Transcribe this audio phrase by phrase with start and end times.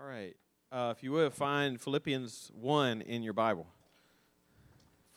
[0.00, 0.34] All right.
[0.72, 3.66] Uh, if you would, find Philippians 1 in your Bible.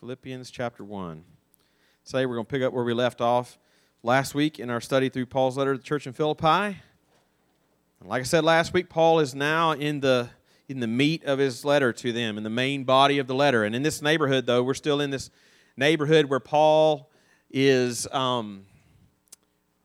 [0.00, 1.24] Philippians chapter 1.
[2.04, 3.56] Today we're going to pick up where we left off
[4.02, 6.46] last week in our study through Paul's letter to the church in Philippi.
[6.46, 10.28] And like I said last week, Paul is now in the
[10.68, 13.64] in the meat of his letter to them, in the main body of the letter.
[13.64, 15.30] And in this neighborhood, though, we're still in this
[15.78, 17.10] neighborhood where Paul
[17.50, 18.66] is um,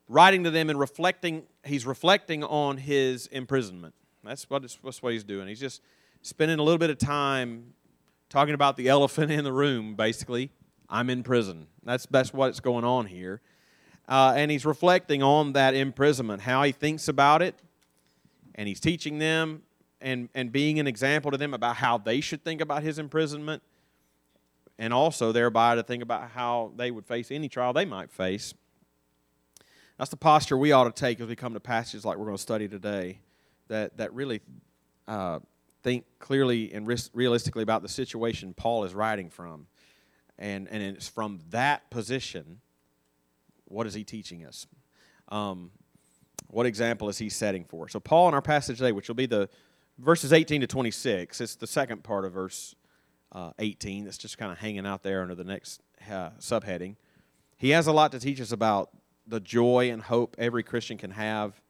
[0.10, 1.44] writing to them and reflecting.
[1.64, 3.94] He's reflecting on his imprisonment.
[4.30, 5.48] That's what, that's what he's doing.
[5.48, 5.82] He's just
[6.22, 7.74] spending a little bit of time
[8.30, 10.52] talking about the elephant in the room, basically.
[10.88, 11.66] I'm in prison.
[11.84, 13.42] That's, that's what's going on here.
[14.08, 17.56] Uh, and he's reflecting on that imprisonment, how he thinks about it,
[18.54, 19.64] and he's teaching them
[20.00, 23.64] and, and being an example to them about how they should think about his imprisonment,
[24.78, 28.54] and also thereby to think about how they would face any trial they might face.
[29.98, 32.38] That's the posture we ought to take as we come to passages like we're going
[32.38, 33.22] to study today
[33.70, 34.42] that, that really
[35.08, 35.40] uh,
[35.82, 39.68] think clearly and realistically about the situation Paul is writing from.
[40.38, 42.60] And, and it's from that position,
[43.66, 44.68] what is he teaching us?
[45.30, 45.72] Um,
[46.48, 47.88] what example is he setting for?
[47.88, 49.50] So, Paul in our passage today, which will be the
[49.98, 52.76] verses 18 to 26, it's the second part of verse
[53.32, 56.96] uh, 18 that's just kind of hanging out there under the next uh, subheading.
[57.58, 58.90] He has a lot to teach us about
[59.28, 61.62] the joy and hope every Christian can have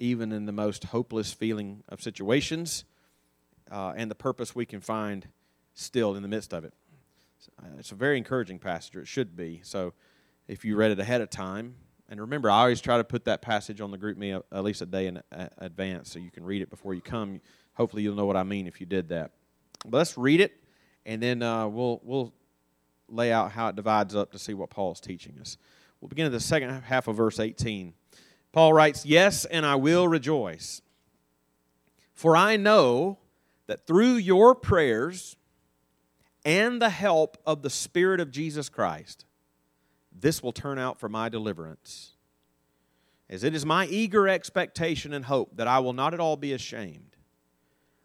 [0.00, 2.84] even in the most hopeless feeling of situations,
[3.70, 5.28] uh, and the purpose we can find
[5.74, 6.74] still in the midst of it.
[7.62, 9.60] Uh, it's a very encouraging passage, it should be.
[9.62, 9.92] So
[10.48, 11.76] if you read it ahead of time,
[12.08, 14.86] and remember, I always try to put that passage on the GroupMe at least a
[14.86, 15.22] day in
[15.58, 17.40] advance so you can read it before you come.
[17.74, 19.30] Hopefully, you'll know what I mean if you did that.
[19.84, 20.52] But let's read it,
[21.06, 22.32] and then uh, we'll, we'll
[23.08, 25.56] lay out how it divides up to see what Paul is teaching us.
[26.00, 27.94] We'll begin at the second half of verse 18.
[28.52, 30.82] Paul writes, Yes, and I will rejoice.
[32.12, 33.18] For I know
[33.66, 35.36] that through your prayers
[36.44, 39.24] and the help of the Spirit of Jesus Christ,
[40.12, 42.16] this will turn out for my deliverance.
[43.28, 46.52] As it is my eager expectation and hope that I will not at all be
[46.52, 47.16] ashamed,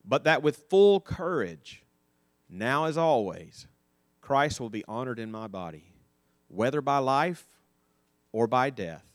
[0.03, 1.83] but that with full courage,
[2.47, 3.67] now as always,
[4.21, 5.93] Christ will be honored in my body,
[6.47, 7.47] whether by life
[8.31, 9.14] or by death.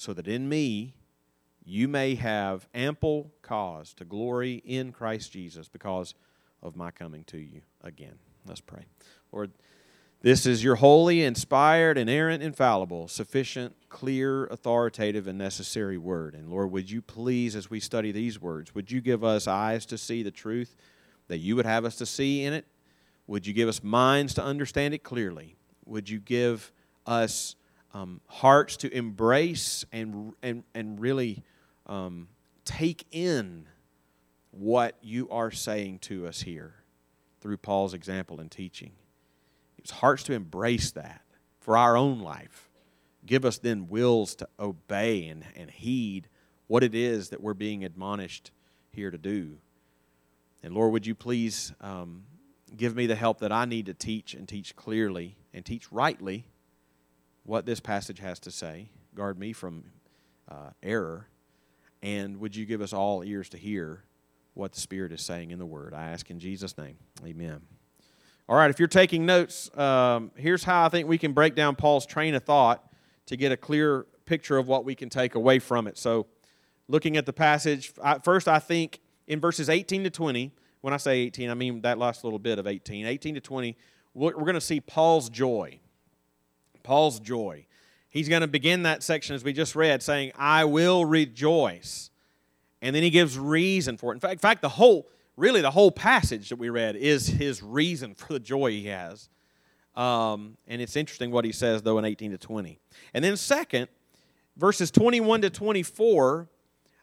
[0.00, 0.94] so that in me
[1.62, 6.14] you may have ample cause to glory in Christ Jesus because
[6.62, 8.18] of my coming to you again.
[8.46, 8.86] Let's pray.
[9.30, 9.50] Lord,
[10.22, 16.34] this is your holy, inspired, inerrant, infallible, sufficient, clear, authoritative, and necessary word.
[16.34, 19.84] And Lord, would you please, as we study these words, would you give us eyes
[19.86, 20.76] to see the truth
[21.28, 22.64] that you would have us to see in it?
[23.26, 25.56] Would you give us minds to understand it clearly?
[25.84, 26.72] Would you give
[27.06, 27.54] us
[27.92, 31.42] um, hearts to embrace and, and, and really
[31.86, 32.28] um,
[32.64, 33.66] take in
[34.52, 36.74] what you are saying to us here
[37.40, 38.92] through Paul's example and teaching.
[39.78, 41.22] It's hearts to embrace that
[41.60, 42.68] for our own life.
[43.24, 46.28] Give us then wills to obey and, and heed
[46.66, 48.50] what it is that we're being admonished
[48.92, 49.58] here to do.
[50.62, 52.24] And Lord, would you please um,
[52.76, 56.44] give me the help that I need to teach and teach clearly and teach rightly
[57.50, 58.88] what this passage has to say.
[59.12, 59.82] Guard me from
[60.48, 61.26] uh, error.
[62.00, 64.04] And would you give us all ears to hear
[64.54, 65.92] what the Spirit is saying in the Word?
[65.92, 66.96] I ask in Jesus' name.
[67.26, 67.60] Amen.
[68.48, 71.74] All right, if you're taking notes, um, here's how I think we can break down
[71.74, 72.84] Paul's train of thought
[73.26, 75.98] to get a clear picture of what we can take away from it.
[75.98, 76.28] So,
[76.86, 77.92] looking at the passage,
[78.22, 80.52] first, I think in verses 18 to 20,
[80.82, 83.76] when I say 18, I mean that last little bit of 18, 18 to 20,
[84.14, 85.80] we're going to see Paul's joy.
[86.82, 87.66] Paul's joy.
[88.08, 92.10] He's going to begin that section as we just read saying, I will rejoice.
[92.82, 94.16] And then he gives reason for it.
[94.16, 97.62] In fact, in fact, the whole, really the whole passage that we read is his
[97.62, 99.28] reason for the joy he has.
[99.94, 102.78] Um, and it's interesting what he says, though, in 18 to 20.
[103.14, 103.88] And then, second,
[104.56, 106.48] verses 21 to 24,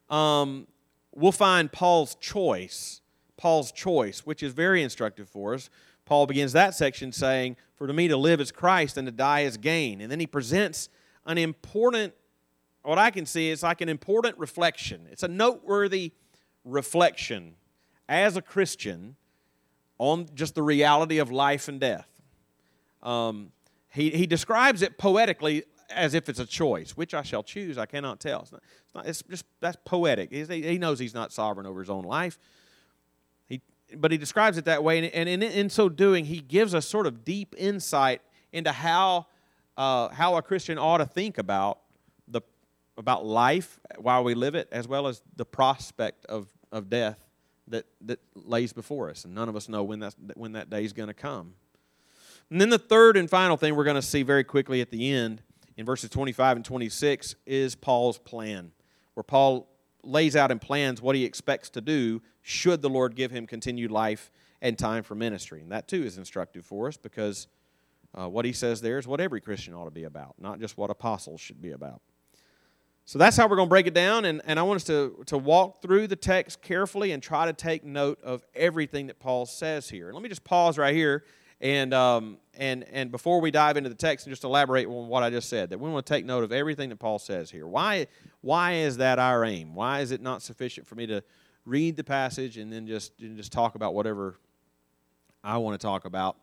[0.09, 0.67] um,
[1.13, 3.01] we'll find Paul's choice.
[3.37, 5.69] Paul's choice, which is very instructive for us.
[6.07, 9.41] Paul begins that section saying, For to me to live is Christ and to die
[9.41, 9.99] is gain.
[9.99, 10.87] And then he presents
[11.25, 12.13] an important,
[12.81, 15.05] what I can see is like an important reflection.
[15.11, 16.13] It's a noteworthy
[16.63, 17.55] reflection
[18.07, 19.17] as a Christian
[19.97, 22.07] on just the reality of life and death.
[23.03, 23.51] Um,
[23.89, 26.91] he, he describes it poetically as if it's a choice.
[26.91, 28.43] Which I shall choose, I cannot tell.
[28.43, 30.31] It's, not, it's, not, it's just that's poetic.
[30.31, 32.39] He's, he knows he's not sovereign over his own life.
[33.95, 36.85] But he describes it that way, and, and in, in so doing, he gives us
[36.85, 39.27] sort of deep insight into how
[39.77, 41.79] uh, how a Christian ought to think about
[42.27, 42.41] the
[42.97, 47.17] about life while we live it, as well as the prospect of, of death
[47.67, 49.23] that, that lays before us.
[49.25, 51.53] And none of us know when, that's, when that day is going to come.
[52.49, 55.11] And then the third and final thing we're going to see very quickly at the
[55.11, 55.41] end
[55.75, 58.71] in verses 25 and 26 is Paul's plan,
[59.13, 59.67] where Paul
[60.07, 63.91] lays out and plans what he expects to do should the Lord give him continued
[63.91, 64.31] life
[64.61, 65.61] and time for ministry.
[65.61, 67.47] And that too is instructive for us because
[68.17, 70.77] uh, what he says there is what every Christian ought to be about, not just
[70.77, 72.01] what apostles should be about.
[73.05, 75.23] So that's how we're going to break it down, and, and I want us to,
[75.27, 79.45] to walk through the text carefully and try to take note of everything that Paul
[79.45, 80.11] says here.
[80.11, 81.23] Let me just pause right here,
[81.59, 85.23] and, um, and, and before we dive into the text and just elaborate on what
[85.23, 87.67] I just said, that we want to take note of everything that Paul says here.
[87.67, 88.07] Why,
[88.41, 89.73] why is that our aim?
[89.73, 91.23] Why is it not sufficient for me to
[91.65, 94.35] read the passage and then just, and just talk about whatever
[95.43, 96.37] I want to talk about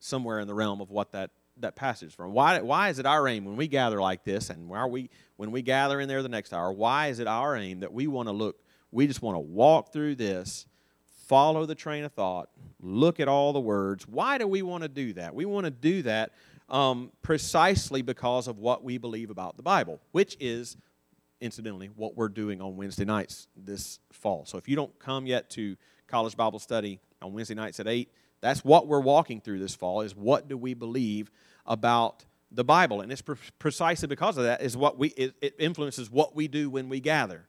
[0.00, 1.30] somewhere in the realm of what that
[1.60, 2.32] that passage is from?
[2.32, 5.50] Why, why is it our aim when we gather like this and why we, when
[5.50, 8.28] we gather in there the next hour, why is it our aim that we want
[8.28, 8.62] to look,
[8.92, 10.67] we just want to walk through this,
[11.28, 12.48] follow the train of thought,
[12.80, 14.08] look at all the words.
[14.08, 15.34] Why do we want to do that?
[15.34, 16.32] We want to do that
[16.70, 20.76] um, precisely because of what we believe about the Bible, which is,
[21.40, 24.46] incidentally, what we're doing on Wednesday nights this fall.
[24.46, 25.76] So if you don't come yet to
[26.06, 28.10] college Bible study on Wednesday nights at 8,
[28.40, 31.30] that's what we're walking through this fall is what do we believe
[31.66, 33.02] about the Bible.
[33.02, 36.48] And it's pre- precisely because of that is what we it, it influences what we
[36.48, 37.46] do when we gather.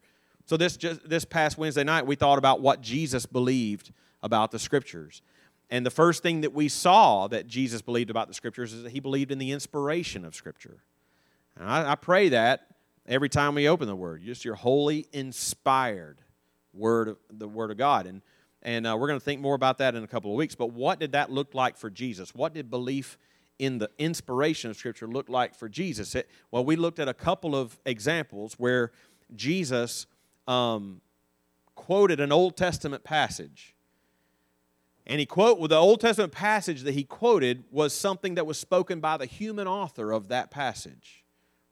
[0.49, 3.93] So this just this past Wednesday night we thought about what Jesus believed
[4.23, 5.21] about the scriptures.
[5.69, 8.89] And the first thing that we saw that Jesus believed about the scriptures is that
[8.89, 10.81] he believed in the inspiration of scripture.
[11.55, 12.65] And I, I pray that
[13.05, 16.19] every time we open the word, just your holy inspired
[16.73, 18.07] word the word of God.
[18.07, 18.23] And
[18.63, 20.55] and uh, we're going to think more about that in a couple of weeks.
[20.55, 22.33] But what did that look like for Jesus?
[22.33, 23.19] What did belief
[23.59, 26.15] in the inspiration of Scripture look like for Jesus?
[26.15, 28.91] It, well, we looked at a couple of examples where
[29.35, 30.07] Jesus
[30.49, 31.01] um,
[31.75, 33.75] quoted an Old Testament passage.
[35.05, 38.57] And he quote well, the Old Testament passage that he quoted was something that was
[38.57, 41.23] spoken by the human author of that passage.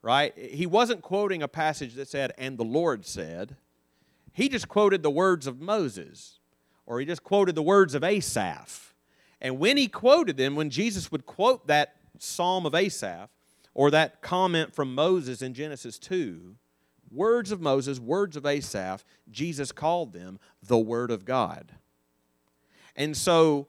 [0.01, 0.37] Right?
[0.37, 3.57] He wasn't quoting a passage that said, and the Lord said.
[4.31, 6.39] He just quoted the words of Moses
[6.87, 8.95] or he just quoted the words of Asaph.
[9.39, 13.29] And when he quoted them, when Jesus would quote that psalm of Asaph
[13.75, 16.55] or that comment from Moses in Genesis 2,
[17.11, 21.73] words of Moses, words of Asaph, Jesus called them the Word of God.
[22.95, 23.67] And so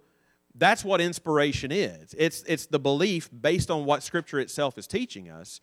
[0.54, 5.30] that's what inspiration is it's, it's the belief, based on what Scripture itself is teaching
[5.30, 5.60] us,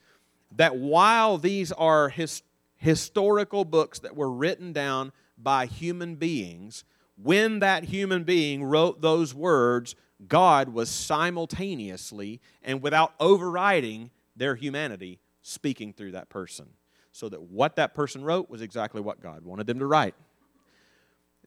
[0.55, 2.43] that while these are his,
[2.77, 6.83] historical books that were written down by human beings,
[7.21, 9.95] when that human being wrote those words,
[10.27, 16.67] God was simultaneously and without overriding their humanity speaking through that person.
[17.15, 20.15] So that what that person wrote was exactly what God wanted them to write.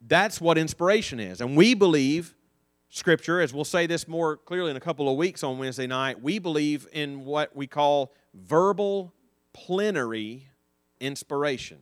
[0.00, 1.42] That's what inspiration is.
[1.42, 2.34] And we believe
[2.88, 6.22] Scripture, as we'll say this more clearly in a couple of weeks on Wednesday night,
[6.22, 9.12] we believe in what we call verbal
[9.52, 10.46] plenary
[11.00, 11.80] inspiration.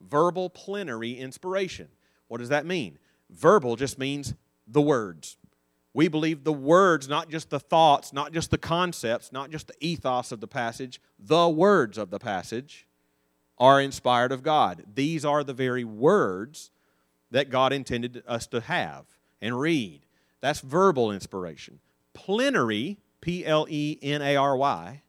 [0.00, 1.86] Verbal plenary inspiration.
[2.26, 2.98] What does that mean?
[3.30, 4.34] Verbal just means
[4.66, 5.36] the words.
[5.94, 9.74] We believe the words, not just the thoughts, not just the concepts, not just the
[9.78, 12.86] ethos of the passage, the words of the passage
[13.58, 14.84] are inspired of God.
[14.94, 16.70] These are the very words
[17.30, 19.06] that God intended us to have
[19.40, 20.00] and read.
[20.40, 21.80] That's verbal inspiration.
[22.14, 25.02] Plenary, P L E N A R Y,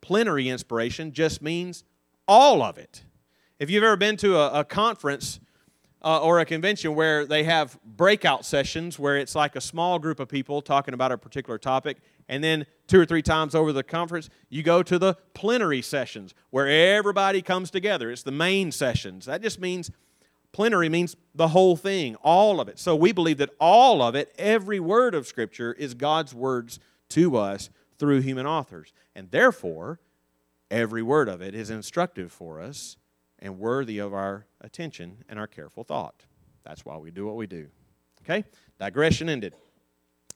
[0.00, 1.84] plenary inspiration just means
[2.26, 3.02] all of it.
[3.58, 5.40] If you've ever been to a, a conference
[6.02, 10.20] uh, or a convention where they have breakout sessions where it's like a small group
[10.20, 13.82] of people talking about a particular topic, and then two or three times over the
[13.82, 18.10] conference, you go to the plenary sessions where everybody comes together.
[18.10, 19.26] It's the main sessions.
[19.26, 19.90] That just means
[20.52, 22.78] plenary means the whole thing, all of it.
[22.78, 26.78] So we believe that all of it, every word of Scripture, is God's words
[27.10, 28.92] to us through human authors.
[29.14, 30.00] And therefore,
[30.70, 32.96] every word of it is instructive for us
[33.38, 36.24] and worthy of our attention and our careful thought.
[36.64, 37.68] That's why we do what we do.
[38.22, 38.44] Okay?
[38.78, 39.54] Digression ended.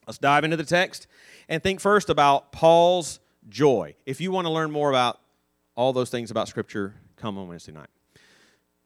[0.07, 1.07] Let's dive into the text
[1.49, 3.95] and think first about Paul's joy.
[4.07, 5.21] If you want to learn more about
[5.75, 7.89] all those things about Scripture, come on Wednesday night.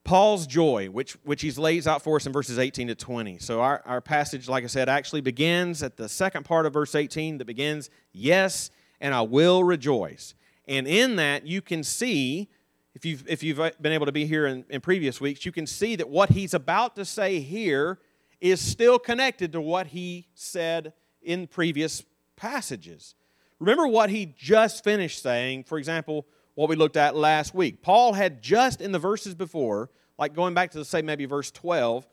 [0.04, 3.38] Paul's joy, which, which he lays out for us in verses 18 to 20.
[3.38, 6.94] So, our, our passage, like I said, actually begins at the second part of verse
[6.94, 8.70] 18 that begins, Yes,
[9.00, 10.34] and I will rejoice.
[10.68, 12.48] And in that, you can see,
[12.94, 15.66] if you've, if you've been able to be here in, in previous weeks, you can
[15.66, 17.98] see that what he's about to say here
[18.40, 20.92] is still connected to what he said
[21.26, 22.02] in previous
[22.36, 23.14] passages.
[23.58, 27.82] Remember what he just finished saying, for example, what we looked at last week.
[27.82, 32.06] Paul had just in the verses before, like going back to, say, maybe verse 12,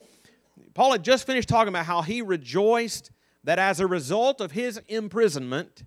[0.74, 3.12] Paul had just finished talking about how he rejoiced
[3.44, 5.84] that as a result of his imprisonment,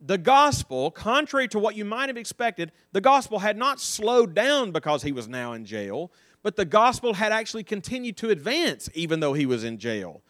[0.00, 4.72] the gospel, contrary to what you might have expected, the gospel had not slowed down
[4.72, 6.12] because he was now in jail,
[6.42, 10.22] but the gospel had actually continued to advance even though he was in jail.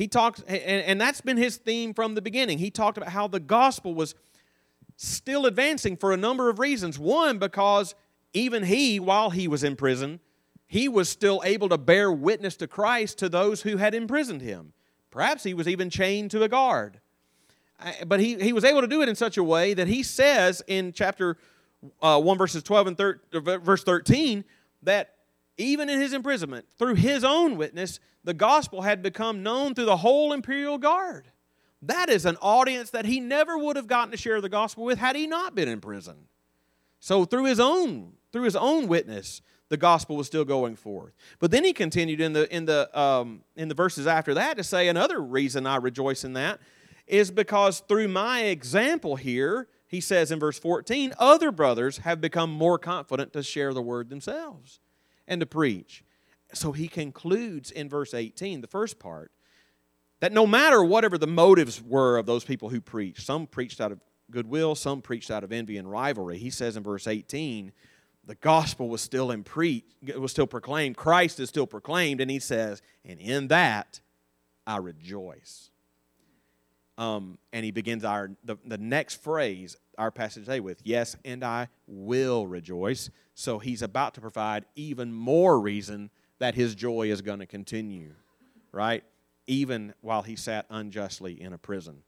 [0.00, 2.56] He talks, and, and that's been his theme from the beginning.
[2.56, 4.14] He talked about how the gospel was
[4.96, 6.98] still advancing for a number of reasons.
[6.98, 7.94] One, because
[8.32, 10.20] even he, while he was in prison,
[10.66, 14.72] he was still able to bear witness to Christ to those who had imprisoned him.
[15.10, 16.98] Perhaps he was even chained to a guard.
[18.06, 20.62] But he, he was able to do it in such a way that he says
[20.66, 21.36] in chapter
[22.00, 24.44] uh, 1, verses 12 and thir- uh, verse 13,
[24.82, 25.16] that
[25.60, 29.98] even in his imprisonment, through his own witness, the gospel had become known through the
[29.98, 31.28] whole imperial guard.
[31.82, 34.98] That is an audience that he never would have gotten to share the gospel with
[34.98, 36.28] had he not been in prison.
[36.98, 41.14] So through his own through his own witness, the gospel was still going forth.
[41.40, 44.64] But then he continued in the in the um, in the verses after that to
[44.64, 46.60] say another reason I rejoice in that
[47.06, 52.50] is because through my example here, he says in verse 14, other brothers have become
[52.50, 54.80] more confident to share the word themselves
[55.30, 56.04] and to preach.
[56.52, 59.30] So he concludes in verse 18, the first part,
[60.18, 63.92] that no matter whatever the motives were of those people who preached, some preached out
[63.92, 66.36] of goodwill, some preached out of envy and rivalry.
[66.36, 67.72] He says in verse 18,
[68.26, 69.44] the gospel was still in
[70.16, 74.00] was still proclaimed, Christ is still proclaimed, and he says, and in that
[74.66, 75.70] I rejoice.
[76.98, 81.44] Um, and he begins our the, the next phrase, our passage today, with yes, and
[81.44, 83.10] I will rejoice.
[83.34, 88.14] So he's about to provide even more reason that his joy is going to continue,
[88.72, 89.04] right?
[89.46, 92.02] Even while he sat unjustly in a prison.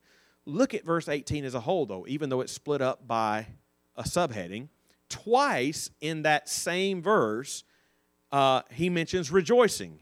[0.47, 3.47] Look at verse 18 as a whole, though, even though it's split up by
[3.95, 4.69] a subheading.
[5.11, 7.63] Twice in that same verse,
[8.33, 9.99] uh, he mentions rejoicing.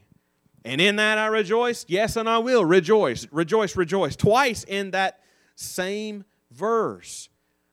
[0.63, 1.85] And in that I rejoice.
[1.89, 3.27] Yes, and I will rejoice.
[3.31, 4.15] Rejoice, rejoice.
[4.15, 5.19] Twice in that
[5.55, 7.27] same verse.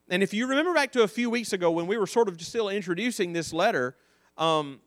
[0.09, 2.41] And if you remember back to a few weeks ago when we were sort of
[2.41, 3.95] still introducing this letter,
[4.37, 4.79] um,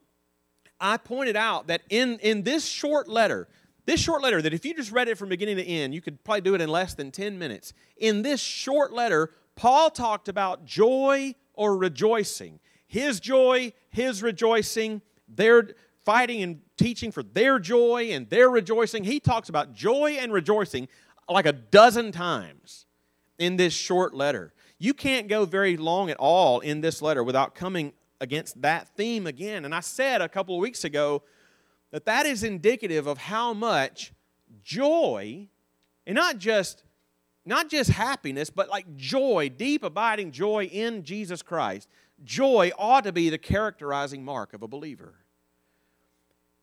[0.79, 3.47] I pointed out that in, in this short letter,
[3.85, 6.23] this short letter, that if you just read it from beginning to end, you could
[6.23, 7.73] probably do it in less than 10 minutes.
[7.97, 12.59] In this short letter, Paul talked about joy or rejoicing.
[12.87, 15.69] His joy, his rejoicing, their
[16.03, 19.05] fighting and teaching for their joy and their rejoicing.
[19.05, 20.89] He talks about joy and rejoicing
[21.29, 22.85] like a dozen times
[23.37, 24.53] in this short letter.
[24.79, 29.27] You can't go very long at all in this letter without coming against that theme
[29.27, 29.65] again.
[29.65, 31.23] And I said a couple of weeks ago
[31.91, 34.13] that that is indicative of how much
[34.63, 35.47] joy,
[36.05, 36.83] and not just
[37.45, 41.89] not just happiness, but like joy, deep abiding joy in Jesus Christ.
[42.23, 45.15] Joy ought to be the characterizing mark of a believer.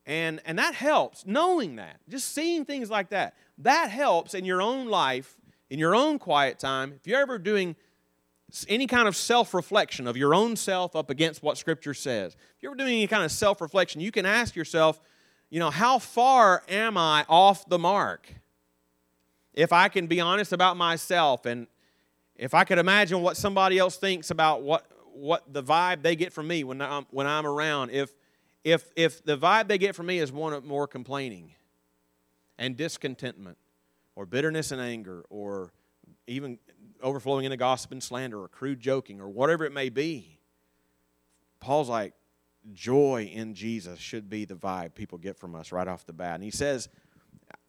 [0.06, 3.34] And, and that helps, knowing that, just seeing things like that.
[3.58, 5.36] That helps in your own life,
[5.68, 6.94] in your own quiet time.
[6.96, 7.76] If you're ever doing
[8.68, 12.62] any kind of self reflection of your own self up against what Scripture says, if
[12.62, 15.00] you're doing any kind of self reflection, you can ask yourself,
[15.50, 18.32] you know, how far am I off the mark?
[19.52, 21.66] If I can be honest about myself and
[22.36, 26.32] if I could imagine what somebody else thinks about what, what the vibe they get
[26.32, 28.14] from me when I'm, when I'm around, if,
[28.64, 31.54] if, if the vibe they get from me is one of more complaining
[32.58, 33.58] and discontentment
[34.14, 35.72] or bitterness and anger or
[36.26, 36.58] even
[37.02, 40.38] overflowing into gossip and slander or crude joking or whatever it may be,
[41.60, 42.14] Paul's like,
[42.72, 46.34] joy in Jesus should be the vibe people get from us right off the bat.
[46.34, 46.88] And he says,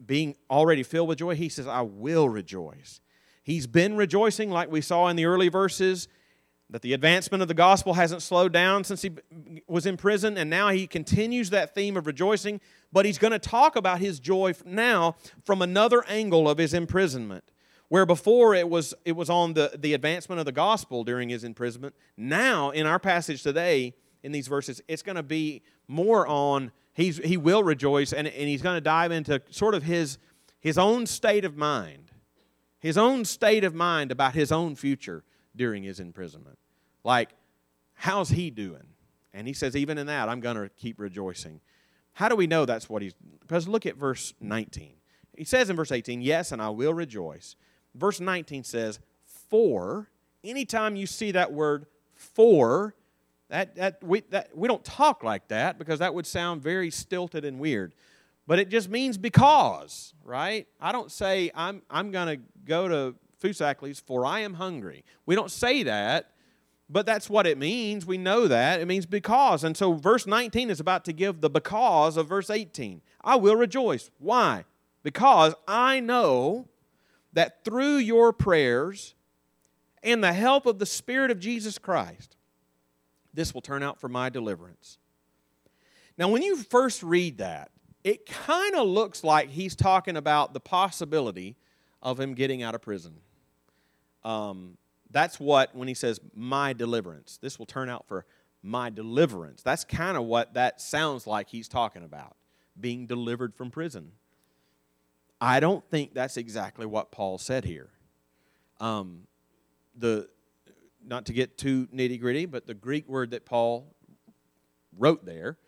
[0.04, 3.00] being already filled with joy, he says, I will rejoice.
[3.42, 6.08] He's been rejoicing, like we saw in the early verses
[6.70, 9.10] that the advancement of the gospel hasn't slowed down since he
[9.66, 12.60] was in prison, and now he continues that theme of rejoicing,
[12.90, 17.44] but he's going to talk about his joy now from another angle of his imprisonment.
[17.92, 21.44] Where before it was, it was on the, the advancement of the gospel during his
[21.44, 26.72] imprisonment, now in our passage today, in these verses, it's going to be more on
[26.94, 30.16] he's, he will rejoice, and, and he's going to dive into sort of his,
[30.58, 32.12] his own state of mind,
[32.80, 35.22] his own state of mind about his own future
[35.54, 36.58] during his imprisonment.
[37.04, 37.28] Like,
[37.92, 38.86] how's he doing?
[39.34, 41.60] And he says, even in that, I'm going to keep rejoicing.
[42.14, 43.12] How do we know that's what he's.
[43.40, 44.94] Because look at verse 19.
[45.36, 47.54] He says in verse 18, Yes, and I will rejoice.
[47.94, 49.00] Verse 19 says,
[49.48, 50.08] For,
[50.44, 52.94] anytime you see that word for,
[53.48, 57.44] that, that, we, that, we don't talk like that because that would sound very stilted
[57.44, 57.94] and weird.
[58.46, 60.66] But it just means because, right?
[60.80, 65.04] I don't say, I'm, I'm going to go to Foosackly's for I am hungry.
[65.26, 66.30] We don't say that,
[66.88, 68.06] but that's what it means.
[68.06, 68.80] We know that.
[68.80, 69.64] It means because.
[69.64, 73.02] And so verse 19 is about to give the because of verse 18.
[73.22, 74.10] I will rejoice.
[74.18, 74.64] Why?
[75.02, 76.68] Because I know
[77.32, 79.14] that through your prayers
[80.02, 82.36] and the help of the Spirit of Jesus Christ,
[83.32, 84.98] this will turn out for my deliverance.
[86.18, 87.70] Now, when you first read that,
[88.04, 91.56] it kind of looks like he's talking about the possibility
[92.02, 93.14] of him getting out of prison.
[94.24, 94.76] Um,
[95.10, 98.24] that's what, when he says, my deliverance, this will turn out for
[98.62, 99.62] my deliverance.
[99.62, 102.36] That's kind of what that sounds like he's talking about,
[102.78, 104.12] being delivered from prison.
[105.42, 107.90] I don't think that's exactly what Paul said here.
[108.78, 109.26] Um,
[109.98, 110.28] the
[111.04, 113.92] not to get too nitty gritty, but the Greek word that Paul
[114.96, 115.58] wrote there,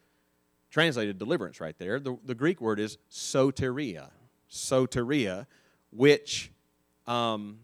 [0.71, 4.11] translated deliverance right there, the, the Greek word is soteria.
[4.49, 5.47] Soteria,
[5.91, 6.53] which
[7.09, 7.59] um,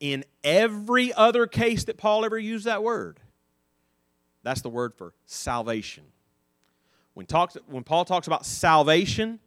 [0.00, 3.20] in every other case that Paul ever used that word,
[4.42, 6.04] that's the word for salvation.
[7.12, 9.38] When, talks, when Paul talks about salvation,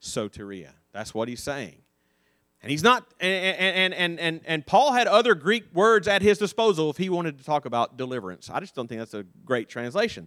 [0.00, 0.72] soteria.
[0.92, 1.82] That's what he's saying.
[2.62, 6.38] And he's not, and, and, and, and, and Paul had other Greek words at his
[6.38, 8.50] disposal if he wanted to talk about deliverance.
[8.52, 10.26] I just don't think that's a great translation.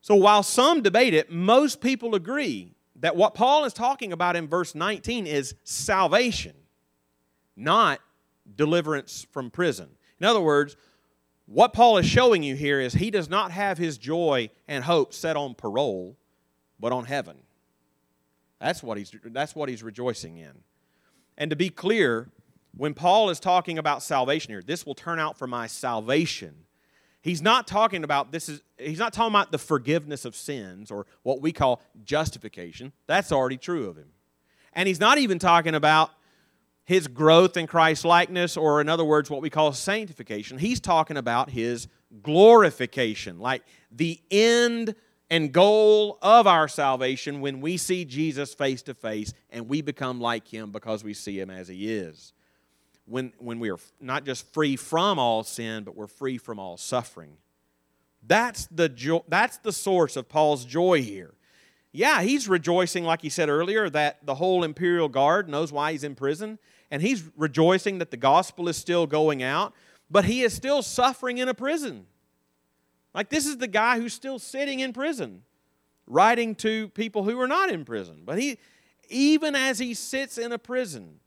[0.00, 4.48] So while some debate it, most people agree that what Paul is talking about in
[4.48, 6.54] verse 19 is salvation,
[7.56, 8.00] not
[8.56, 9.88] deliverance from prison.
[10.20, 10.76] In other words,
[11.46, 15.12] what Paul is showing you here is he does not have his joy and hope
[15.12, 16.16] set on parole,
[16.80, 17.36] but on heaven.
[18.64, 20.52] That's what he's, that's what he's rejoicing in.
[21.36, 22.30] And to be clear,
[22.74, 26.54] when Paul is talking about salvation here, this will turn out for my salvation.
[27.20, 31.04] He's not talking about this is he's not talking about the forgiveness of sins or
[31.24, 32.92] what we call justification.
[33.06, 34.08] That's already true of him.
[34.72, 36.12] And he's not even talking about
[36.84, 40.56] his growth in Christ likeness or in other words what we call sanctification.
[40.56, 41.86] He's talking about his
[42.22, 44.94] glorification, like the end
[45.30, 50.20] and goal of our salvation when we see Jesus face to face and we become
[50.20, 52.32] like him because we see him as he is.
[53.06, 56.76] When, when we are not just free from all sin, but we're free from all
[56.76, 57.36] suffering.
[58.26, 61.34] That's the, jo- that's the source of Paul's joy here.
[61.92, 66.02] Yeah, he's rejoicing, like he said earlier, that the whole imperial guard knows why he's
[66.02, 66.58] in prison,
[66.90, 69.74] and he's rejoicing that the gospel is still going out,
[70.10, 72.06] but he is still suffering in a prison.
[73.14, 75.42] Like, this is the guy who's still sitting in prison,
[76.06, 78.22] writing to people who are not in prison.
[78.24, 78.58] But he,
[79.08, 81.20] even as he sits in a prison,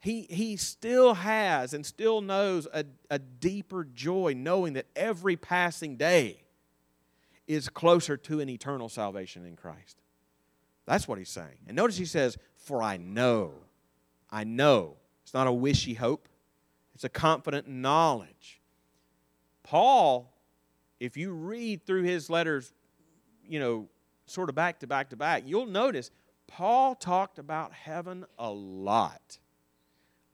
[0.00, 5.96] he, he still has and still knows a, a deeper joy knowing that every passing
[5.96, 6.42] day
[7.46, 9.96] is closer to an eternal salvation in Christ.
[10.86, 11.58] That's what he's saying.
[11.66, 13.52] And notice he says, For I know,
[14.30, 14.96] I know.
[15.22, 16.28] It's not a wishy hope,
[16.94, 18.60] it's a confident knowledge.
[19.62, 20.32] Paul
[21.00, 22.72] if you read through his letters,
[23.46, 23.88] you know,
[24.26, 26.10] sort of back to back to back, you'll notice
[26.46, 29.38] Paul talked about heaven a lot.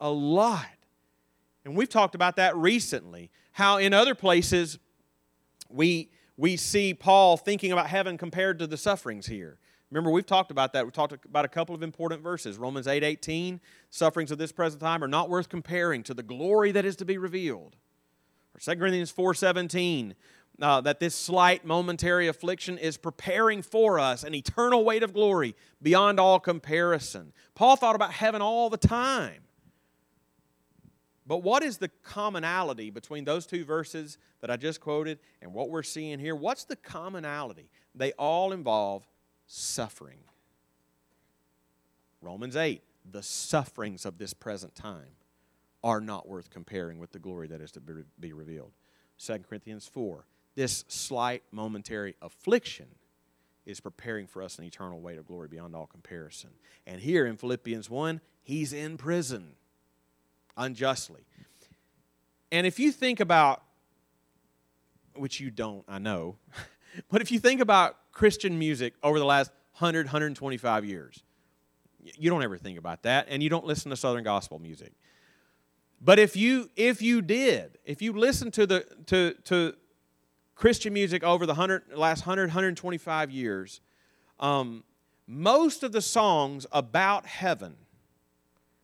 [0.01, 0.67] A lot.
[1.65, 3.31] And we've talked about that recently.
[3.53, 4.79] How in other places
[5.69, 9.59] we we see Paul thinking about heaven compared to the sufferings here.
[9.91, 10.85] Remember, we've talked about that.
[10.85, 12.59] We've talked about a couple of important verses.
[12.59, 16.73] Romans 8 18, sufferings of this present time are not worth comparing to the glory
[16.73, 17.77] that is to be revealed.
[18.55, 20.15] Or 2 Corinthians 4 17,
[20.61, 25.55] uh, that this slight momentary affliction is preparing for us an eternal weight of glory
[25.83, 27.33] beyond all comparison.
[27.55, 29.43] Paul thought about heaven all the time.
[31.27, 35.71] But what is the commonality between those two verses that I just quoted and what
[35.71, 36.37] we're seeing here?
[36.37, 37.71] What's the commonality?
[37.95, 39.07] They all involve
[39.47, 40.19] suffering.
[42.21, 45.17] Romans 8, the sufferings of this present time
[45.83, 47.81] are not worth comparing with the glory that is to
[48.21, 48.73] be revealed.
[49.19, 52.87] 2 Corinthians 4, this slight momentary affliction
[53.67, 56.51] is preparing for us an eternal weight of glory beyond all comparison.
[56.87, 59.53] And here in Philippians 1, he's in prison
[60.57, 61.23] unjustly.
[62.53, 63.63] And if you think about,
[65.15, 66.37] which you don't, I know,
[67.11, 71.23] but if you think about Christian music over the last 100, 125 years,
[72.19, 74.93] you don't ever think about that, and you don't listen to Southern gospel music.
[76.01, 79.75] But if you if you did, if you listened to the to to
[80.55, 83.81] Christian music over the 100, last 100, 125 years,
[84.41, 84.85] um,
[85.27, 87.77] most of the songs about heaven,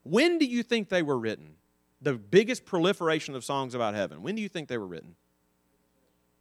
[0.03, 1.55] when do you think they were written?
[2.01, 4.23] The biggest proliferation of songs about heaven.
[4.23, 5.17] When do you think they were written?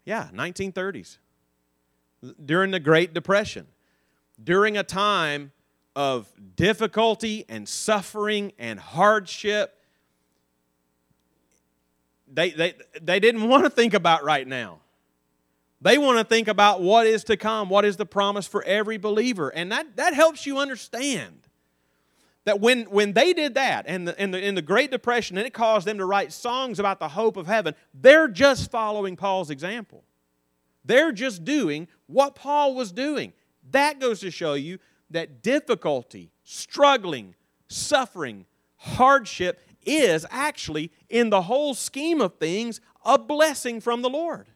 [0.06, 1.18] Yeah, 1930s.
[2.44, 3.68] During the Great Depression.
[4.42, 5.52] During a time
[5.96, 9.78] of difficulty and suffering and hardship.
[12.32, 14.80] They, they, they didn't want to think about right now.
[15.82, 18.98] They want to think about what is to come, what is the promise for every
[18.98, 19.50] believer.
[19.50, 21.48] And that, that helps you understand
[22.44, 25.48] that when, when they did that and the, in, the, in the Great Depression and
[25.48, 29.50] it caused them to write songs about the hope of heaven, they're just following Paul's
[29.50, 30.04] example.
[30.84, 33.34] They're just doing what Paul was doing.
[33.72, 34.80] That goes to show you
[35.12, 37.36] that difficulty, struggling,
[37.68, 38.46] suffering,
[38.78, 44.48] hardship is actually, in the whole scheme of things, a blessing from the Lord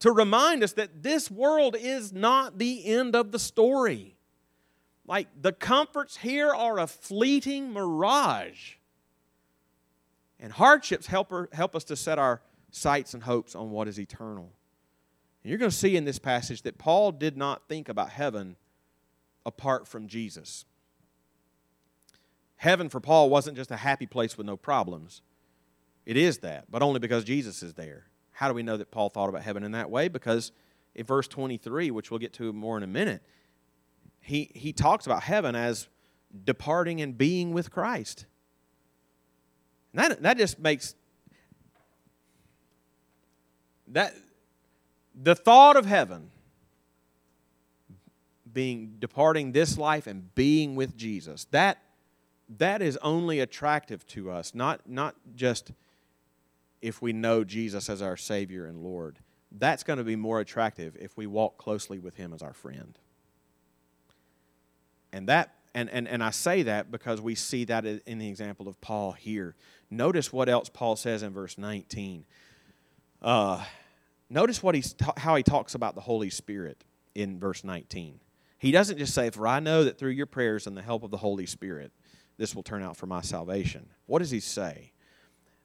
[0.00, 4.16] to remind us that this world is not the end of the story.
[5.06, 8.74] Like the comforts here are a fleeting mirage.
[10.40, 13.98] And hardships help, her, help us to set our sights and hopes on what is
[13.98, 14.52] eternal.
[15.42, 18.56] And you're going to see in this passage that Paul did not think about heaven
[19.46, 20.64] apart from Jesus.
[22.56, 25.22] Heaven for Paul wasn't just a happy place with no problems.
[26.06, 28.06] It is that, but only because Jesus is there.
[28.34, 30.08] How do we know that Paul thought about heaven in that way?
[30.08, 30.52] Because
[30.94, 33.22] in verse 23, which we'll get to more in a minute,
[34.20, 35.88] he, he talks about heaven as
[36.44, 38.26] departing and being with Christ.
[39.92, 40.94] And that, that just makes
[43.88, 44.14] that
[45.14, 46.30] the thought of heaven
[48.52, 51.78] being departing this life and being with Jesus that
[52.48, 55.72] that is only attractive to us not not just
[56.84, 59.18] if we know Jesus as our Savior and Lord.
[59.50, 62.98] That's going to be more attractive if we walk closely with Him as our friend.
[65.10, 68.68] And that and, and, and I say that because we see that in the example
[68.68, 69.56] of Paul here.
[69.90, 72.26] Notice what else Paul says in verse 19.
[73.20, 73.64] Uh,
[74.30, 78.20] notice what he's ta- how he talks about the Holy Spirit in verse 19.
[78.58, 81.10] He doesn't just say, For I know that through your prayers and the help of
[81.10, 81.90] the Holy Spirit,
[82.36, 83.88] this will turn out for my salvation.
[84.06, 84.92] What does he say?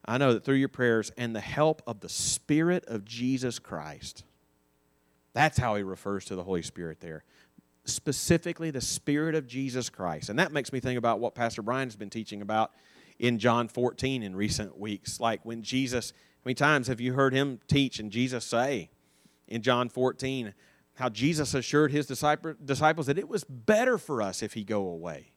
[0.06, 4.24] I know that through your prayers and the help of the Spirit of Jesus Christ,
[5.34, 7.24] that's how he refers to the Holy Spirit there.
[7.86, 10.30] Specifically, the Spirit of Jesus Christ.
[10.30, 12.72] And that makes me think about what Pastor Brian has been teaching about
[13.20, 15.20] in John 14 in recent weeks.
[15.20, 18.90] Like when Jesus, how many times have you heard him teach and Jesus say
[19.48, 20.54] in John 14
[20.96, 25.32] how Jesus assured his disciples that it was better for us if he go away?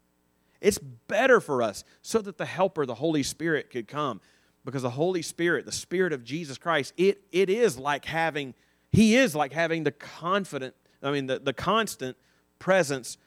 [0.61, 4.21] It's better for us so that the Helper, the Holy Spirit, could come
[4.65, 8.55] because the Holy Spirit, the Spirit of Jesus Christ, it, it is like having,
[8.91, 12.17] He is like having the confident, I mean, the, the constant
[12.59, 13.19] presence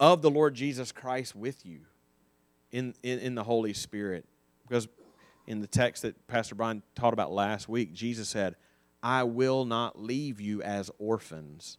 [0.00, 1.80] of the Lord Jesus Christ with you
[2.72, 4.24] in, in, in the Holy Spirit.
[4.66, 4.88] Because
[5.46, 8.56] in the text that Pastor Brian taught about last week, Jesus said,
[9.02, 11.76] I will not leave you as orphans.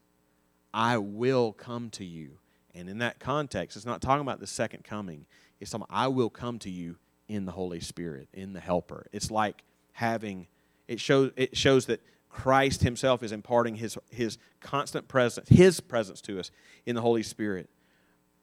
[0.74, 2.38] I will come to you.
[2.76, 5.26] And in that context, it's not talking about the second coming.
[5.60, 9.08] It's talking I will come to you in the Holy Spirit, in the Helper.
[9.12, 10.48] It's like having,
[10.88, 16.22] it shows, it shows that Christ Himself is imparting His, his constant presence, His presence
[16.22, 16.52] to us
[16.86, 17.70] in the Holy Spirit.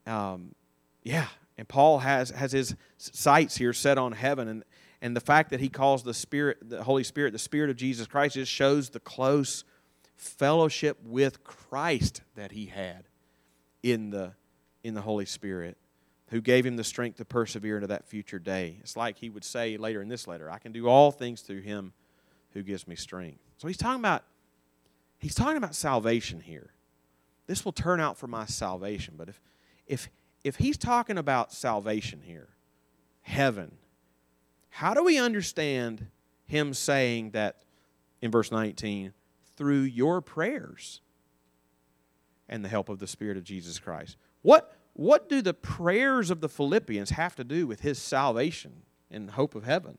[0.07, 0.55] Um,
[1.03, 1.27] yeah,
[1.59, 4.65] and Paul has, has his sights here set on heaven, and,
[5.01, 8.07] and the fact that he calls the Spirit, the Holy Spirit, the Spirit of Jesus
[8.07, 9.65] Christ, just shows the close
[10.17, 13.05] fellowship with Christ that he had
[13.83, 14.33] in the,
[14.83, 15.77] in the Holy Spirit
[16.33, 18.79] who gave him the strength to persevere into that future day.
[18.81, 21.61] It's like he would say later in this letter, I can do all things through
[21.61, 21.93] him
[22.55, 23.39] who gives me strength.
[23.59, 24.25] So he's talking about
[25.19, 26.71] he's talking about salvation here.
[27.47, 29.13] This will turn out for my salvation.
[29.19, 29.41] But if
[29.87, 30.09] if
[30.43, 32.49] if he's talking about salvation here,
[33.21, 33.73] heaven,
[34.71, 36.07] how do we understand
[36.47, 37.63] him saying that
[38.23, 39.13] in verse 19,
[39.55, 41.03] through your prayers
[42.49, 44.17] and the help of the Spirit of Jesus Christ?
[44.41, 49.31] What what do the prayers of the Philippians have to do with his salvation and
[49.31, 49.99] hope of heaven?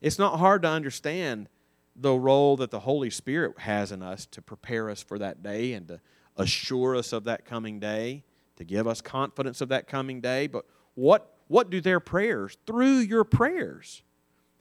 [0.00, 1.48] It's not hard to understand
[1.94, 5.72] the role that the Holy Spirit has in us to prepare us for that day
[5.72, 6.00] and to
[6.36, 8.24] assure us of that coming day,
[8.56, 10.46] to give us confidence of that coming day.
[10.46, 14.02] But what, what do their prayers, through your prayers,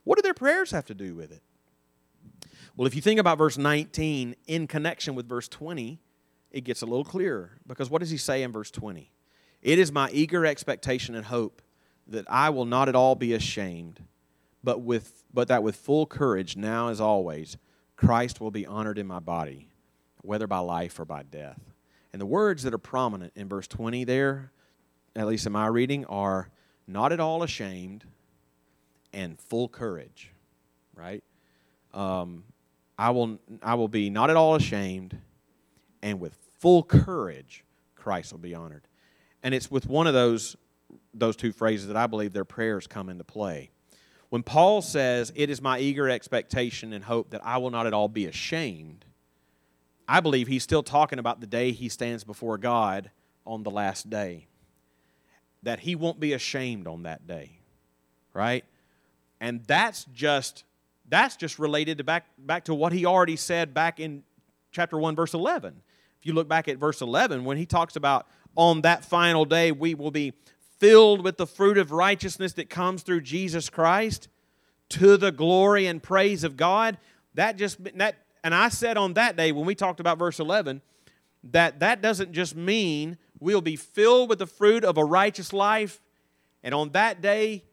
[0.04, 1.42] what do their prayers have to do with it?
[2.76, 6.00] Well, if you think about verse 19 in connection with verse 20,
[6.52, 9.12] it gets a little clearer because what does he say in verse 20?
[9.62, 11.62] It is my eager expectation and hope
[12.08, 14.04] that I will not at all be ashamed,
[14.64, 17.58] but, with, but that with full courage, now as always,
[17.96, 19.70] Christ will be honored in my body,
[20.22, 21.60] whether by life or by death.
[22.12, 24.52] And the words that are prominent in verse 20 there,
[25.16, 26.50] at least in my reading, are
[26.88, 28.06] not at all ashamed
[29.14, 30.32] and full courage,
[30.96, 31.24] right?
[31.94, 32.44] Um,
[32.98, 35.18] I, will, I will be not at all ashamed
[36.02, 37.64] and with full courage,
[37.96, 38.88] Christ will be honored.
[39.44, 40.56] And it's with one of those,
[41.14, 43.72] those two phrases that I believe their prayers come into play.
[44.30, 47.94] When Paul says, It is my eager expectation and hope that I will not at
[47.94, 49.06] all be ashamed,
[50.08, 53.12] I believe he's still talking about the day he stands before God
[53.46, 54.48] on the last day.
[55.64, 57.60] That he won't be ashamed on that day.
[58.34, 58.64] Right?
[59.40, 60.64] And that's just
[61.10, 64.24] that's just related to back back to what he already said back in
[64.72, 65.82] chapter 1 verse 11.
[66.22, 69.72] If you look back at verse 11 when he talks about on that final day
[69.72, 70.34] we will be
[70.78, 74.28] filled with the fruit of righteousness that comes through Jesus Christ
[74.90, 77.00] to the glory and praise of God,
[77.34, 80.82] that just that and I said on that day when we talked about verse 11
[81.46, 86.00] that that doesn't just mean we'll be filled with the fruit of a righteous life,
[86.64, 87.64] and on that day,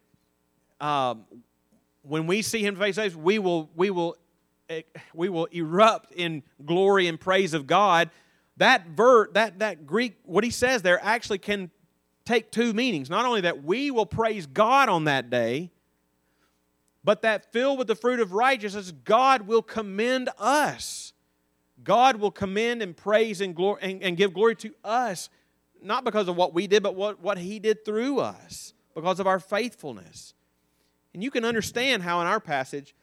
[0.81, 1.27] um,
[2.01, 4.17] when we see Him face to face, we will we will
[4.71, 4.83] eh,
[5.13, 8.09] we will erupt in glory and praise of God.
[8.59, 11.71] That ver that that Greek what he says there actually can
[12.25, 13.09] take two meanings.
[13.09, 15.71] Not only that we will praise God on that day,
[17.03, 21.15] but that filled with the fruit of righteousness, God will commend us.
[21.83, 25.31] God will commend and praise and, glory, and, and give glory to us,
[25.83, 29.27] not because of what we did, but what, what He did through us, because of
[29.27, 30.35] our faithfulness.
[31.15, 32.95] And you can understand how in our passage,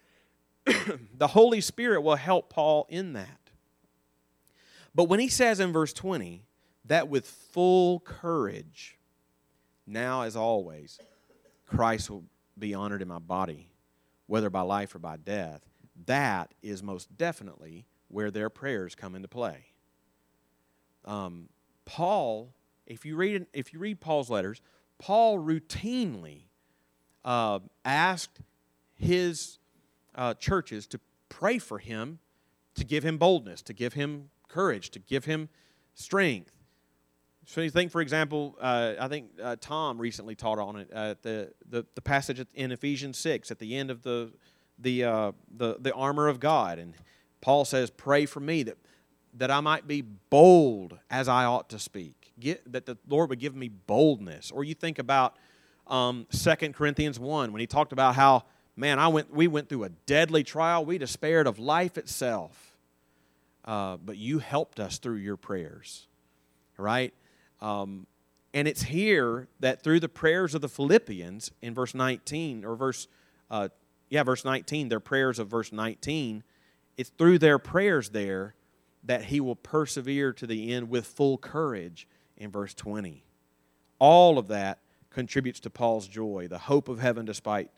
[1.18, 3.45] the Holy Spirit will help Paul in that.
[4.96, 6.46] But when he says in verse 20,
[6.86, 8.98] that with full courage,
[9.86, 11.00] now as always,
[11.66, 12.24] Christ will
[12.58, 13.70] be honored in my body
[14.28, 15.62] whether by life or by death,
[16.06, 19.66] that is most definitely where their prayers come into play.
[21.04, 21.50] Um,
[21.86, 22.54] Paul,
[22.88, 24.62] if you read if you read Paul's letters,
[24.98, 26.44] Paul routinely
[27.24, 28.40] uh, asked
[28.96, 29.60] his
[30.16, 32.20] uh, churches to pray for him,
[32.76, 35.50] to give him boldness, to give him courage, to give him
[35.96, 36.54] strength.
[37.46, 41.22] So you think, for example, uh, I think uh, Tom recently taught on it at
[41.22, 44.32] the, the, the passage in Ephesians 6 at the end of the,
[44.80, 46.80] the, uh, the, the armor of God.
[46.80, 46.94] And
[47.42, 48.78] Paul says, Pray for me that,
[49.36, 53.40] that I might be bold as I ought to speak, Get, that the Lord would
[53.40, 54.52] give me boldness.
[54.52, 55.36] Or you think about
[55.88, 58.46] um, 2 Corinthians 1 when he talked about how,
[58.78, 62.75] man, I went, we went through a deadly trial, we despaired of life itself.
[63.66, 66.08] Uh, but you helped us through your prayers,
[66.78, 67.14] right?
[67.62, 68.06] Um,
[68.54, 73.08] and it's here that through the prayers of the Philippians in verse 19, or verse,
[73.50, 73.70] uh,
[74.10, 76.44] yeah, verse 19, their prayers of verse 19,
[76.96, 78.54] it's through their prayers there
[79.04, 83.24] that he will persevere to the end with full courage in verse 20.
[84.00, 87.72] All of that contributes to Paul's joy, the hope of heaven despite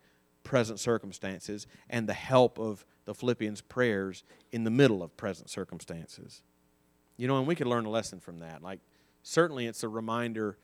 [0.47, 6.41] present circumstances, and the help of the Philippians' prayers in the middle of present circumstances.
[7.17, 8.63] You know, and we could learn a lesson from that.
[8.63, 8.79] Like,
[9.23, 10.57] certainly it's a reminder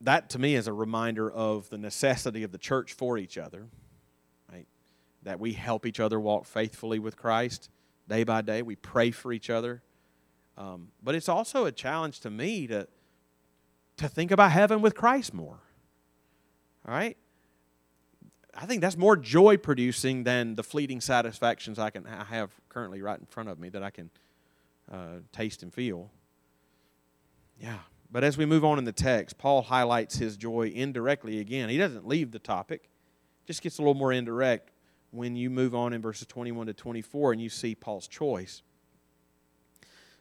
[0.00, 3.68] that to me is a reminder of the necessity of the church for each other
[4.52, 4.66] right
[5.22, 7.70] that we help each other walk faithfully with christ
[8.08, 9.82] day by day we pray for each other
[10.56, 12.88] um, but it's also a challenge to me to
[13.96, 15.60] to think about heaven with christ more
[16.86, 17.16] all right
[18.56, 23.02] i think that's more joy producing than the fleeting satisfactions i can I have currently
[23.02, 24.10] right in front of me that i can
[24.90, 26.10] uh, taste and feel
[27.60, 27.78] yeah.
[28.10, 31.68] But as we move on in the text, Paul highlights his joy indirectly again.
[31.68, 32.88] He doesn't leave the topic,
[33.46, 34.70] just gets a little more indirect
[35.10, 38.62] when you move on in verses 21 to 24 and you see Paul's choice.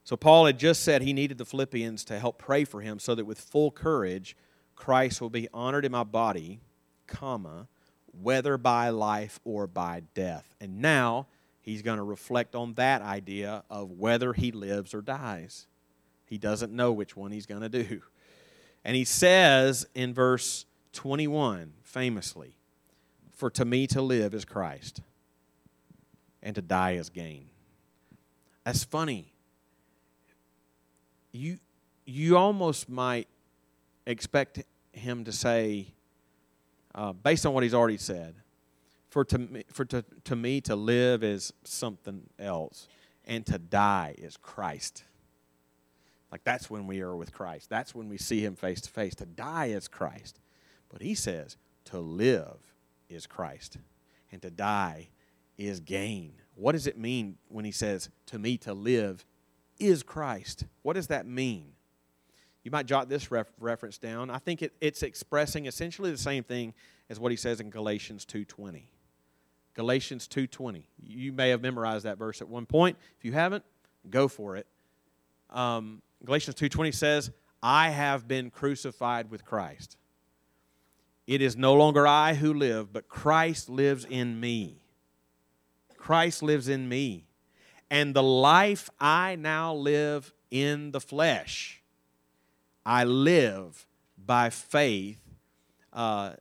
[0.04, 3.16] So Paul had just said he needed the Philippians to help pray for him so
[3.16, 4.36] that with full courage
[4.76, 6.60] Christ will be honored in my body,
[7.08, 7.68] comma,
[8.22, 10.56] whether by life or by death.
[10.62, 11.28] And now
[11.62, 15.68] he's going to reflect on that idea of whether he lives or dies.
[16.26, 18.02] He doesn't know which one he's going to do.
[18.86, 22.58] And he says in verse 21, famously,
[23.32, 25.02] For to me to live is Christ,
[26.42, 27.48] and to die is gain.
[28.66, 29.34] That's funny.
[31.32, 31.60] You,
[32.06, 33.28] you almost might
[34.06, 35.94] expect him to say,
[36.96, 38.36] uh, based on what he's already said,
[39.10, 42.88] for, to, me, for to, to me to live is something else,
[43.26, 45.04] and to die is Christ.
[46.32, 47.70] Like that's when we are with Christ.
[47.70, 49.14] That's when we see him face to face.
[49.16, 50.40] To die is Christ.
[50.90, 52.58] But he says to live
[53.08, 53.78] is Christ,
[54.32, 55.10] and to die
[55.60, 56.34] is gain.
[56.56, 59.26] what does it mean when he says, To me to live
[59.80, 60.66] is Christ?
[60.82, 61.74] What does that mean?
[62.64, 64.30] You might jot this ref- reference down.
[64.30, 66.74] I think it, it's expressing essentially the same thing
[67.10, 68.84] as what he says in Galatians 2.20.
[69.74, 70.84] Galatians 2.20.
[71.02, 72.98] You may have memorized that verse at one point.
[73.18, 73.64] If you haven't,
[74.10, 74.68] go for it.
[75.50, 79.98] Um, Galatians 2.20 says, I have been crucified with Christ.
[81.28, 84.82] It is no longer I who live, but Christ lives in me.
[85.98, 87.28] Christ lives in me.
[87.90, 91.83] And the life I now live in the flesh,
[92.86, 95.20] I live by faith,
[95.92, 96.34] uh,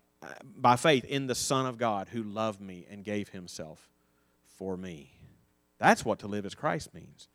[0.57, 3.88] by faith in the Son of God who loved me and gave himself
[4.59, 5.11] for me.
[5.78, 7.28] That's what to live as Christ means.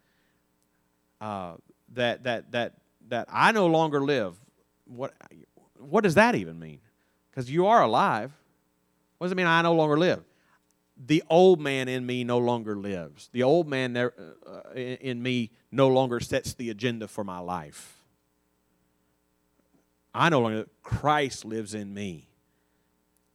[1.19, 1.55] Uh,
[1.93, 2.73] that, that, that,
[3.09, 4.35] that I no longer live.
[4.85, 5.13] What,
[5.79, 6.79] what does that even mean?
[7.29, 8.31] Because you are alive.
[9.17, 10.23] What does it mean I no longer live?
[11.05, 13.29] the old man in me no longer lives.
[13.31, 14.13] The old man there,
[14.45, 17.96] uh, in me no longer sets the agenda for my life.
[20.17, 22.27] I no longer, Christ lives in me.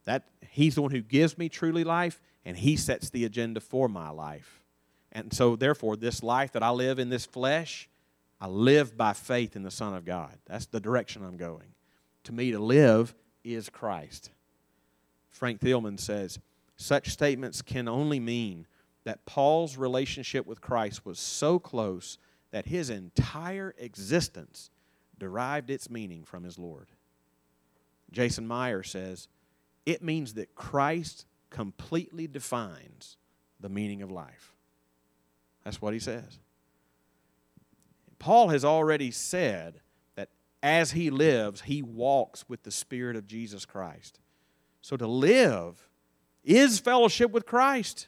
[0.05, 3.87] That He's the one who gives me truly life, and He sets the agenda for
[3.87, 4.61] my life.
[5.11, 7.87] And so, therefore, this life that I live in this flesh,
[8.41, 10.37] I live by faith in the Son of God.
[10.45, 11.73] That's the direction I'm going.
[12.25, 14.31] To me, to live is Christ.
[15.29, 16.39] Frank Thielman says,
[16.75, 18.67] such statements can only mean
[19.03, 22.17] that Paul's relationship with Christ was so close
[22.51, 24.69] that his entire existence
[25.23, 26.89] derived its meaning from his Lord.
[28.11, 29.29] Jason Meyer says,
[29.85, 33.17] it means that Christ completely defines
[33.59, 34.53] the meaning of life.
[35.63, 36.39] That's what he says.
[38.19, 39.79] Paul has already said
[40.15, 40.29] that
[40.61, 44.19] as he lives, he walks with the Spirit of Jesus Christ.
[44.81, 45.89] So to live
[46.43, 48.07] is fellowship with Christ.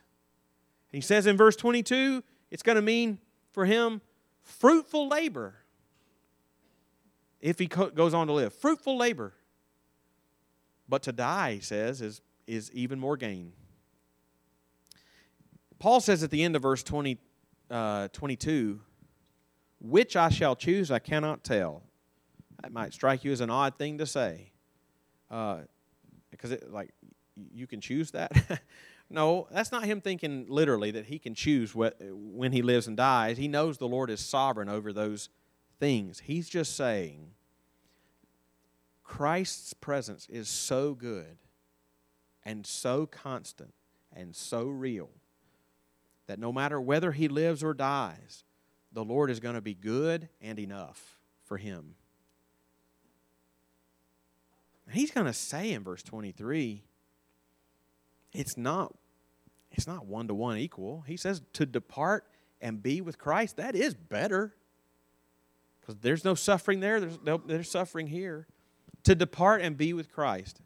[0.92, 3.20] He says in verse 22, it's going to mean
[3.54, 4.02] for him
[4.42, 5.56] fruitful labor
[7.46, 8.56] if he goes on to live.
[8.56, 9.32] Fruitful labor.
[10.90, 13.54] But to die, he says, is, is even more gain.
[15.78, 17.20] Paul says at the end of verse 20,
[17.70, 18.82] uh, 22,
[19.80, 21.84] which I shall choose, I cannot tell.
[22.64, 24.52] That might strike you as an odd thing to say.
[25.30, 25.60] Uh,
[26.32, 26.96] because it, like
[27.54, 28.60] you can choose that.
[29.12, 32.98] no, that's not him thinking literally that he can choose what, when he lives and
[32.98, 33.38] dies.
[33.38, 35.30] He knows the Lord is sovereign over those
[35.80, 36.22] things.
[36.22, 37.35] He's just saying
[39.06, 41.38] Christ's presence is so good
[42.44, 43.74] and so constant
[44.14, 45.10] and so real
[46.28, 48.44] that no matter whether he lives or dies,
[48.92, 51.96] the Lord is going to be good and enough for him.
[54.92, 56.84] He's going to say in verse 23
[58.34, 58.94] it's not
[59.72, 61.04] it's not one to one equal.
[61.06, 62.26] He says to depart
[62.62, 64.56] and be with Christ, that is better.
[65.80, 68.48] Because there's no suffering there, there's, no, there's suffering here.
[69.06, 70.62] To depart and be with Christ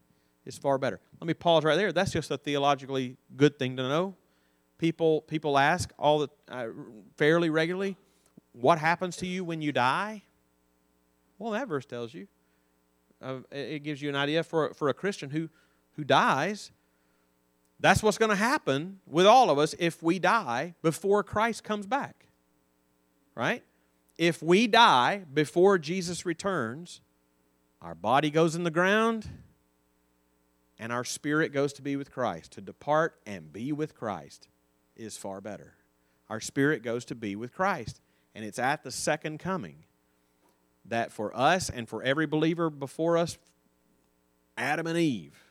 [0.45, 0.99] is far better.
[1.19, 1.91] Let me pause right there.
[1.91, 4.15] That's just a theologically good thing to know.
[4.77, 6.67] People, people ask all the uh,
[7.17, 7.97] fairly regularly,
[8.53, 10.23] what happens to you when you die?
[11.37, 12.27] Well, that verse tells you.
[13.21, 15.49] Uh, it gives you an idea for, for a Christian who,
[15.97, 16.71] who dies
[17.79, 21.87] that's what's going to happen with all of us if we die before Christ comes
[21.87, 22.25] back.
[23.35, 23.63] Right?
[24.17, 26.99] If we die before Jesus returns,
[27.81, 29.27] our body goes in the ground
[30.77, 32.53] and our spirit goes to be with Christ.
[32.53, 34.47] To depart and be with Christ
[34.95, 35.75] is far better.
[36.29, 38.01] Our spirit goes to be with Christ.
[38.35, 39.85] And it's at the second coming
[40.85, 43.37] that for us and for every believer before us,
[44.57, 45.43] Adam and Eve,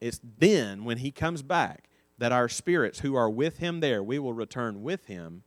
[0.00, 4.18] it's then, when he comes back, that our spirits who are with him there, we
[4.18, 5.42] will return with him,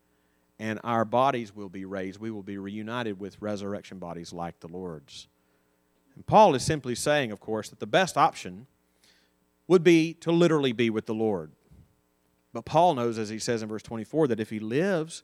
[0.59, 2.19] and our bodies will be raised.
[2.19, 5.27] We will be reunited with resurrection bodies like the Lord's.
[6.17, 8.65] And Paul is simply saying, of course, that the best option
[9.67, 11.51] would be to literally be with the Lord.
[12.53, 15.21] But Paul knows, as he says in verse 24, that if he lives,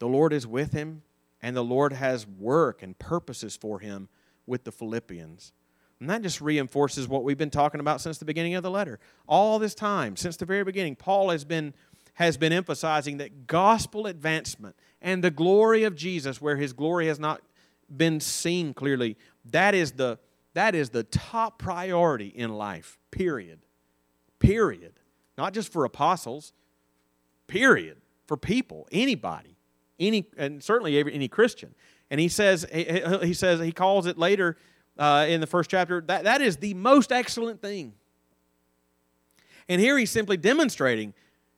[0.00, 1.02] the Lord is with him,
[1.40, 4.08] and the Lord has work and purposes for him
[4.44, 5.52] with the Philippians.
[6.00, 8.98] And that just reinforces what we've been talking about since the beginning of the letter.
[9.28, 11.74] All this time, since the very beginning, Paul has been,
[12.14, 17.20] has been emphasizing that gospel advancement and the glory of Jesus, where his glory has
[17.20, 17.40] not
[17.94, 19.16] been seen clearly,
[19.46, 20.18] that is the,
[20.54, 23.60] that is the top priority in life, period.
[24.38, 24.94] Period.
[25.36, 26.52] Not just for apostles,
[27.46, 27.98] period.
[28.26, 29.56] For people, anybody,
[29.98, 31.74] any, and certainly any Christian.
[32.10, 34.56] And he says, he says, he calls it later
[34.96, 37.94] uh, in the first chapter, that, that is the most excellent thing.
[39.68, 41.14] And here he's simply demonstrating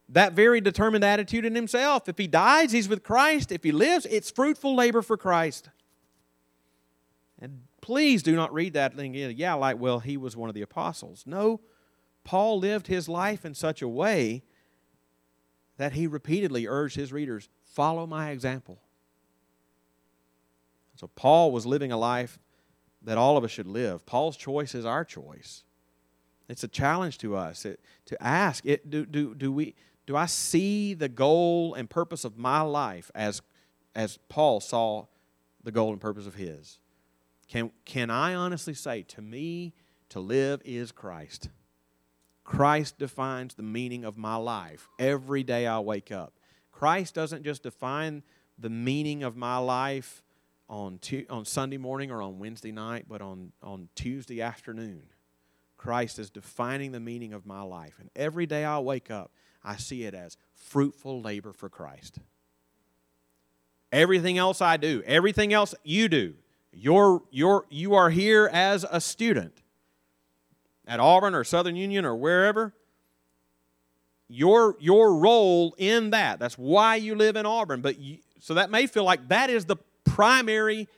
[0.09, 2.09] that very determined attitude in himself.
[2.09, 3.53] If he dies, he's with Christ.
[3.53, 5.71] If he lives, it's fruitful labor for Christ.
[7.43, 10.63] And please do not read that thinking, yeah, like, well, he was one of the
[10.63, 11.25] apostles.
[11.27, 11.61] No,
[12.23, 14.45] Paul lived his life in such a way
[15.77, 18.79] that he repeatedly urged his readers, follow my example.
[20.95, 22.39] So Paul was living a life
[23.03, 24.07] that all of us should live.
[24.07, 25.65] Paul's choice is our choice.
[26.49, 29.75] It's a challenge to us it, to ask, it, do, do, do, we,
[30.07, 33.43] do I see the goal and purpose of my life as,
[33.97, 35.07] as Paul saw
[35.65, 36.79] the goal and purpose of his?
[37.53, 39.75] Can, can I honestly say, to me,
[40.09, 41.51] to live is Christ?
[42.45, 46.33] Christ defines the meaning of my life every day I wake up.
[46.71, 48.23] Christ doesn't just define
[48.59, 50.25] the meaning of my life
[50.67, 55.03] on, tu- on Sunday morning or on Wednesday night, but on, on Tuesday afternoon.
[55.77, 57.99] Christ is defining the meaning of my life.
[58.01, 59.31] And every day I wake up,
[59.63, 62.19] I see it as fruitful labor for Christ.
[63.93, 66.37] Everything else I do, everything else you do,
[66.73, 69.63] you're, you're, you are here as a student
[70.87, 72.75] at Auburn or Southern Union or wherever.
[74.29, 77.83] Your, your role in that, that's why you live in Auburn.
[77.83, 80.89] But you, so that may feel like that is the primary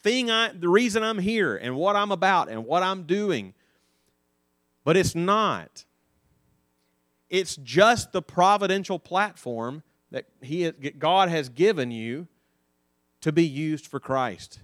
[0.00, 3.54] thing, I, the reason I'm here and what I'm about and what I'm doing.
[4.84, 5.86] But it's not.
[7.30, 12.28] It's just the providential platform that he, God has given you
[13.22, 14.60] to be used for Christ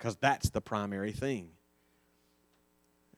[0.00, 1.50] because that's the primary thing.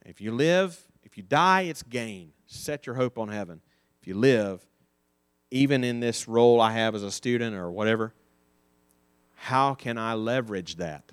[0.05, 2.33] If you live, if you die, it's gain.
[2.45, 3.61] Set your hope on heaven.
[4.01, 4.65] If you live,
[5.49, 8.13] even in this role I have as a student or whatever,
[9.35, 11.09] how can I leverage that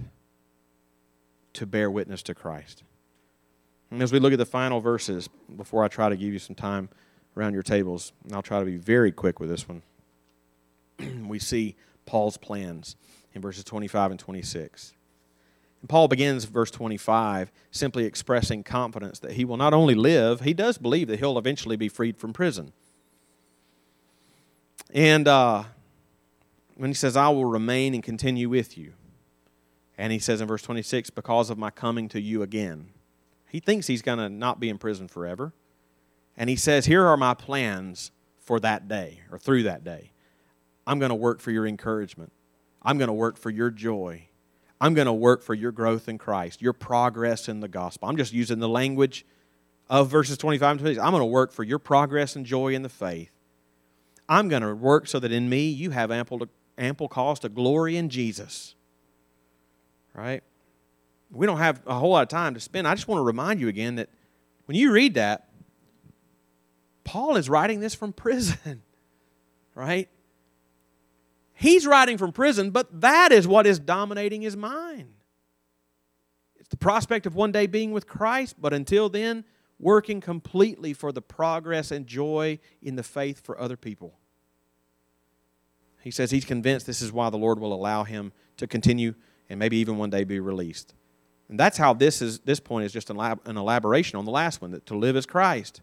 [1.53, 2.83] to bear witness to Christ?
[3.93, 6.57] And as we look at the final verses, before I try to give you some
[6.57, 6.89] time
[7.37, 9.83] around your tables, and I'll try to be very quick with this one,
[11.29, 12.97] we see Paul's plans
[13.35, 14.95] in verses 25 and 26.
[15.81, 20.55] And Paul begins verse 25 simply expressing confidence that he will not only live, he
[20.55, 22.72] does believe that he'll eventually be freed from prison.
[24.93, 25.64] And uh,
[26.76, 28.95] when he says, I will remain and continue with you.
[29.97, 32.89] And he says in verse 26, because of my coming to you again.
[33.51, 35.53] He thinks he's going to not be in prison forever.
[36.37, 40.12] And he says, Here are my plans for that day or through that day.
[40.87, 42.33] I'm going to work for your encouragement.
[42.83, 44.30] I'm going to work for your joy.
[44.81, 48.09] I'm going to work for your growth in Christ, your progress in the gospel.
[48.09, 49.26] I'm just using the language
[49.91, 51.03] of verses 25 and 26.
[51.03, 53.31] I'm going to work for your progress and joy in the faith.
[54.28, 56.47] I'm going to work so that in me you have ample,
[56.78, 58.74] ample cause to glory in Jesus.
[60.14, 60.43] Right?
[61.31, 62.89] We don't have a whole lot of time to spend.
[62.89, 64.09] I just want to remind you again that
[64.66, 65.49] when you read that,
[67.05, 68.83] Paul is writing this from prison.
[69.72, 70.09] Right?
[71.61, 75.13] He's writing from prison, but that is what is dominating his mind.
[76.59, 79.45] It's the prospect of one day being with Christ, but until then,
[79.79, 84.15] working completely for the progress and joy in the faith for other people.
[86.01, 89.15] He says he's convinced this is why the Lord will allow him to continue
[89.51, 90.95] and maybe even one day be released.
[91.51, 94.71] And that's how this is this point is just an elaboration on the last one
[94.71, 95.83] that to live as Christ.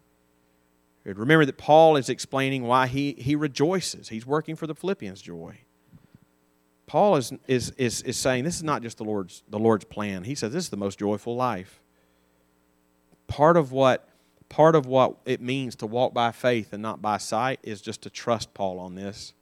[1.06, 4.10] Remember that Paul is explaining why he, he rejoices.
[4.10, 5.60] He's working for the Philippians' joy.
[6.88, 10.24] Paul is, is, is, is saying this is not just the Lord's, the Lord's plan.
[10.24, 11.82] He says this is the most joyful life.
[13.28, 14.10] Part of what
[14.50, 18.02] part of what it means to walk by faith and not by sight is just
[18.02, 19.34] to trust Paul on this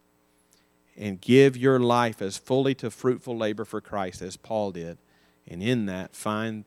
[0.96, 4.98] and give your life as fully to fruitful labor for Christ as Paul did.
[5.46, 6.64] And in that, find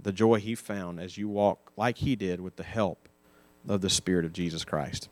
[0.00, 3.08] the joy he found as you walk like he did with the help
[3.68, 5.08] of the Spirit of Jesus Christ.